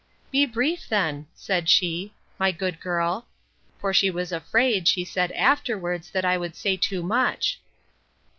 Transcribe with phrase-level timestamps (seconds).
[0.31, 3.27] Be brief then, said she, my good girl:
[3.79, 7.61] for she was afraid, she said afterwards, that I should say too much.